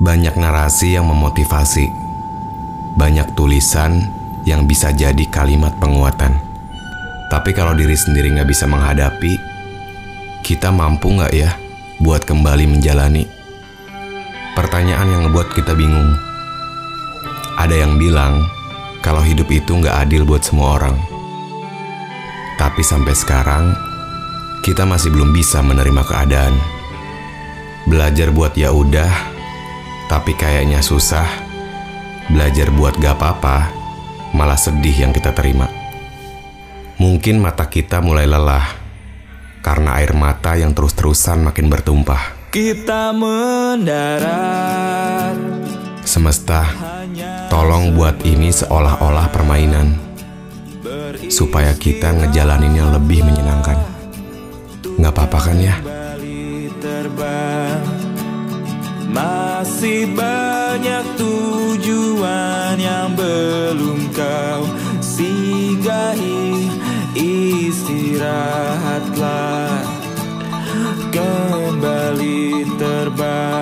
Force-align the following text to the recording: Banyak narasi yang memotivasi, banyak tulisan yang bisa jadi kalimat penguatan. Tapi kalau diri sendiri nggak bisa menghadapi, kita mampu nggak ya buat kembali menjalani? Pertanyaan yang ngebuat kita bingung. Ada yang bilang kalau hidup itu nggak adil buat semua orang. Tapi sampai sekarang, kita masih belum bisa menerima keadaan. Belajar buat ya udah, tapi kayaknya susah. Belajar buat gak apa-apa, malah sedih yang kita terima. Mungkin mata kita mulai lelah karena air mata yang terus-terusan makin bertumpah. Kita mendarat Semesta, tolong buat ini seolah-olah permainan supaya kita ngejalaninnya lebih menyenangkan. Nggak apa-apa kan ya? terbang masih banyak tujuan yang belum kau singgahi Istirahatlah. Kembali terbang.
Banyak 0.00 0.32
narasi 0.40 0.96
yang 0.96 1.12
memotivasi, 1.12 1.92
banyak 2.96 3.36
tulisan 3.36 4.08
yang 4.48 4.64
bisa 4.64 4.96
jadi 4.96 5.28
kalimat 5.28 5.76
penguatan. 5.76 6.40
Tapi 7.28 7.52
kalau 7.52 7.76
diri 7.76 7.92
sendiri 7.92 8.32
nggak 8.32 8.48
bisa 8.48 8.64
menghadapi, 8.64 9.36
kita 10.40 10.72
mampu 10.72 11.12
nggak 11.12 11.32
ya 11.36 11.52
buat 12.00 12.24
kembali 12.24 12.64
menjalani? 12.64 13.28
Pertanyaan 14.56 15.04
yang 15.12 15.20
ngebuat 15.28 15.52
kita 15.52 15.76
bingung. 15.76 16.16
Ada 17.60 17.84
yang 17.84 18.00
bilang 18.00 18.48
kalau 19.04 19.20
hidup 19.20 19.52
itu 19.52 19.76
nggak 19.84 20.08
adil 20.08 20.24
buat 20.24 20.40
semua 20.40 20.80
orang. 20.80 20.96
Tapi 22.56 22.80
sampai 22.80 23.12
sekarang, 23.12 23.76
kita 24.64 24.88
masih 24.88 25.12
belum 25.12 25.36
bisa 25.36 25.60
menerima 25.60 26.02
keadaan. 26.08 26.56
Belajar 27.84 28.32
buat 28.32 28.56
ya 28.56 28.72
udah, 28.72 29.29
tapi 30.10 30.34
kayaknya 30.34 30.82
susah. 30.82 31.22
Belajar 32.26 32.74
buat 32.74 32.98
gak 32.98 33.14
apa-apa, 33.14 33.70
malah 34.34 34.58
sedih 34.58 35.06
yang 35.06 35.14
kita 35.14 35.30
terima. 35.30 35.70
Mungkin 36.98 37.38
mata 37.38 37.70
kita 37.70 38.02
mulai 38.02 38.26
lelah 38.26 38.66
karena 39.62 40.02
air 40.02 40.10
mata 40.18 40.58
yang 40.58 40.74
terus-terusan 40.74 41.46
makin 41.46 41.70
bertumpah. 41.70 42.50
Kita 42.50 43.14
mendarat 43.14 44.18
Semesta, 46.02 46.66
tolong 47.46 47.94
buat 47.94 48.18
ini 48.26 48.50
seolah-olah 48.50 49.30
permainan 49.30 49.94
supaya 51.30 51.70
kita 51.78 52.10
ngejalaninnya 52.18 52.98
lebih 52.98 53.22
menyenangkan. 53.22 53.78
Nggak 54.98 55.12
apa-apa 55.14 55.38
kan 55.38 55.62
ya? 55.62 55.78
terbang 56.80 57.84
masih 59.60 60.08
banyak 60.16 61.04
tujuan 61.20 62.80
yang 62.80 63.12
belum 63.12 64.08
kau 64.08 64.64
singgahi 65.04 66.72
Istirahatlah. 67.12 68.40
Kembali 71.12 72.64
terbang. 72.80 73.59